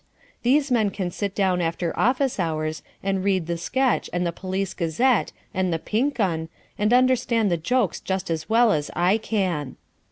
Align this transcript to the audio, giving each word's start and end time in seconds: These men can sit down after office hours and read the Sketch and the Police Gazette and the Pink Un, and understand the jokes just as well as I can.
These 0.41 0.71
men 0.71 0.89
can 0.89 1.11
sit 1.11 1.35
down 1.35 1.61
after 1.61 1.95
office 1.95 2.39
hours 2.39 2.81
and 3.03 3.23
read 3.23 3.45
the 3.45 3.55
Sketch 3.55 4.09
and 4.11 4.25
the 4.25 4.31
Police 4.31 4.73
Gazette 4.73 5.31
and 5.53 5.71
the 5.71 5.77
Pink 5.77 6.19
Un, 6.19 6.49
and 6.79 6.91
understand 6.91 7.51
the 7.51 7.55
jokes 7.57 7.99
just 7.99 8.31
as 8.31 8.49
well 8.49 8.71
as 8.71 8.89
I 8.95 9.19
can. 9.19 9.75